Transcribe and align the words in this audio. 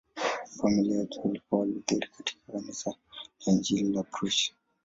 Familia 0.55 0.99
yake 0.99 1.19
walikuwa 1.21 1.59
Walutheri 1.61 2.07
katika 2.17 2.51
Kanisa 2.51 2.89
la 2.89 2.95
Kiinjili 3.39 3.93
la 3.93 4.03
Prussia. 4.03 4.53